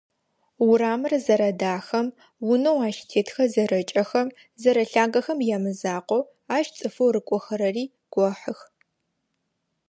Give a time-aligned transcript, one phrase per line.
[0.67, 2.07] Урамыр зэрэдахэм,
[2.51, 4.27] унэу ащ тетхэр зэрэкӏэхэм,
[4.61, 6.21] зэрэлъагэхэм ямызакъоу,
[6.57, 8.59] ащ цӏыфэу рыкӏохэрэри гохьых.